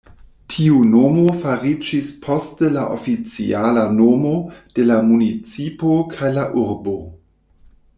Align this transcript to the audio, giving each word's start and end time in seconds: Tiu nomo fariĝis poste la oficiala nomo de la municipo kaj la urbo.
Tiu 0.51 0.77
nomo 0.93 1.25
fariĝis 1.43 2.09
poste 2.25 2.71
la 2.79 2.87
oficiala 2.97 3.85
nomo 4.01 4.35
de 4.81 4.89
la 4.91 5.01
municipo 5.13 5.97
kaj 6.17 6.37
la 6.41 6.51
urbo. 6.69 7.01